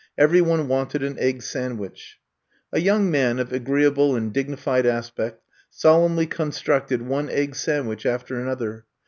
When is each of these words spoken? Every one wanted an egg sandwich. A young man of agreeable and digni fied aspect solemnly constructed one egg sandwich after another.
Every 0.17 0.41
one 0.41 0.67
wanted 0.67 1.03
an 1.03 1.19
egg 1.19 1.43
sandwich. 1.43 2.17
A 2.73 2.79
young 2.79 3.11
man 3.11 3.37
of 3.37 3.53
agreeable 3.53 4.15
and 4.15 4.33
digni 4.33 4.57
fied 4.57 4.87
aspect 4.87 5.43
solemnly 5.69 6.25
constructed 6.25 7.03
one 7.03 7.29
egg 7.29 7.53
sandwich 7.53 8.07
after 8.07 8.39
another. 8.39 8.85